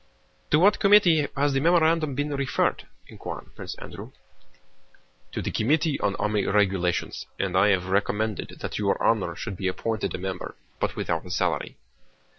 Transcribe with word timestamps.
"To 0.49 0.57
what 0.57 0.79
committee 0.79 1.27
has 1.37 1.53
the 1.53 1.59
memorandum 1.59 2.15
been 2.15 2.33
referred?" 2.35 2.87
inquired 3.07 3.55
Prince 3.55 3.75
Andrew. 3.77 4.09
"To 5.33 5.43
the 5.43 5.51
Committee 5.51 5.99
on 5.99 6.15
Army 6.15 6.43
Regulations, 6.47 7.27
and 7.37 7.55
I 7.55 7.67
have 7.67 7.85
recommended 7.85 8.47
that 8.61 8.79
your 8.79 8.97
honor 9.03 9.35
should 9.35 9.57
be 9.57 9.67
appointed 9.67 10.15
a 10.15 10.17
member, 10.17 10.55
but 10.79 10.95
without 10.95 11.23
a 11.27 11.29
salary." 11.29 11.77